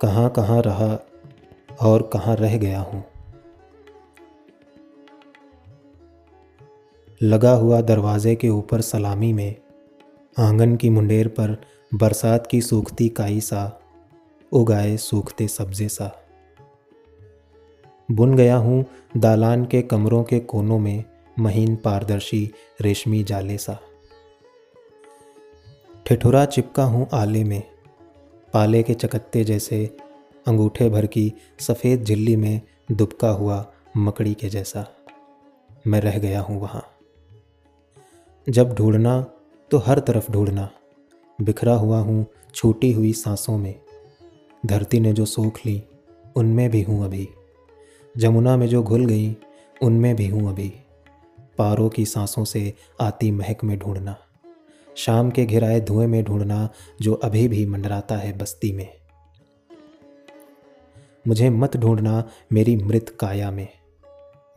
कहाँ 0.00 0.30
कहाँ 0.30 0.62
रहा 0.62 1.06
और 1.80 2.10
कहाँ 2.12 2.36
रह 2.36 2.58
गया 2.58 2.80
हूँ। 2.80 3.04
लगा 7.22 7.52
हुआ 7.52 7.80
दरवाजे 7.80 8.34
के 8.34 8.48
ऊपर 8.48 8.80
सलामी 8.80 9.32
में 9.32 9.56
आँगन 10.38 10.76
की 10.76 10.90
मुंडेर 10.90 11.28
पर 11.28 11.62
बरसात 11.94 12.46
की 12.46 12.60
सूखती 12.60 13.08
काई 13.08 13.40
सा, 13.40 13.80
उगाए 14.52 14.96
सूखते 14.96 15.48
सब्जे 15.48 15.88
सा। 15.88 16.24
बुन 18.10 18.36
गया 18.36 18.56
हूँ 18.56 18.84
दालान 19.16 19.64
के 19.64 19.82
कमरों 19.82 20.24
के 20.24 20.40
कोनों 20.40 20.78
में 20.78 21.04
महीन 21.38 21.76
पारदर्शी 21.76 22.50
रेशमी 22.80 23.24
जाले 23.24 23.58
सा। 23.58 23.78
ठिठुरा 26.06 26.44
चिपका 26.44 26.84
हूँ 26.84 27.08
आले 27.12 27.44
में 27.44 27.69
पाले 28.52 28.82
के 28.82 28.94
चकत्ते 28.94 29.44
जैसे 29.44 29.96
अंगूठे 30.46 30.88
भर 30.88 31.06
की 31.06 31.32
सफ़ेद 31.60 32.04
झिल्ली 32.04 32.36
में 32.36 32.60
दुबका 32.92 33.30
हुआ 33.30 33.72
मकड़ी 33.96 34.34
के 34.34 34.48
जैसा। 34.48 34.86
मैं 35.86 36.00
रह 36.00 36.18
गया 36.18 36.40
हूँ 36.40 36.60
वहाँ। 36.60 36.86
जब 38.48 38.74
ढूंढना 38.74 39.20
तो 39.70 39.78
हर 39.78 39.98
तरफ़ 39.98 40.32
ढूंढना। 40.32 40.70
बिखरा 41.40 41.74
हुआ 41.74 41.98
हूँ, 41.98 42.26
छूटी 42.54 42.92
हुई 42.92 43.12
सांसों 43.12 43.58
में। 43.58 43.80
धरती 44.66 45.00
ने 45.00 45.12
जो 45.12 45.24
सोख 45.24 45.58
ली, 45.66 45.82
उनमें 46.36 46.70
भी 46.70 46.82
हूँ 46.82 47.04
अभी। 47.04 47.28
जमुना 48.16 48.56
में 48.56 48.66
जो 48.66 48.82
घुल 48.82 49.06
गई, 49.06 49.36
उनमें 49.82 50.16
भी 50.16 50.26
हूँ 50.28 50.48
अभी। 50.48 50.72
पारों 51.58 51.88
की 51.88 52.06
सांसों 52.06 52.44
से 52.44 52.74
आती 53.00 53.30
महक 53.30 53.64
में 53.64 53.78
ढूंढना। 53.78 54.16
शाम 54.96 55.30
के 55.30 55.46
घिराए 55.46 55.80
धुएँ 55.80 56.06
में 56.06 56.24
ढूंढना 56.24 56.68
जो 57.00 57.14
अभी 57.14 57.48
भी 57.48 57.66
मंडराता 57.66 58.16
है 58.16 58.38
बस्ती 58.38 58.72
में। 58.72 59.00
मुझे 61.28 61.50
मत 61.50 61.76
ढूंढना 61.76 62.28
मेरी 62.52 62.76
मृत 62.76 63.16
काया 63.20 63.50
में। 63.50 63.68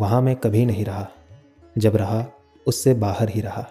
वहाँ 0.00 0.22
मैं 0.22 0.36
कभी 0.36 0.66
नहीं 0.66 0.84
रहा। 0.84 1.08
जब 1.78 1.96
रहा, 1.96 2.26
उससे 2.66 2.94
बाहर 2.94 3.28
ही 3.28 3.40
रहा। 3.40 3.70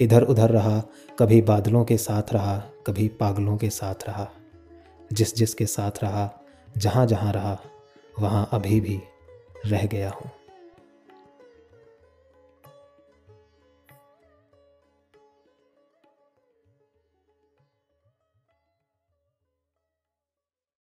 इधर 0.00 0.22
उधर 0.22 0.50
रहा, 0.50 0.82
कभी 1.18 1.42
बादलों 1.42 1.84
के 1.84 1.96
साथ 1.96 2.22
रहा, 2.32 2.58
कभी 2.86 3.08
पागलों 3.08 3.56
के 3.56 3.70
साथ 3.70 3.94
रहा। 4.08 4.30
जिस 5.12 5.36
जिस 5.36 5.54
के 5.54 5.66
साथ 5.66 5.90
रहा 6.02 6.40
जहाँ 6.78 7.06
जहाँ 7.06 7.32
रहा, 7.32 7.60
वहाँ 8.20 8.48
अभी 8.52 8.80
भी 8.80 9.00
रह 9.66 9.86
गया 9.86 10.10
हूँ। 10.10 10.30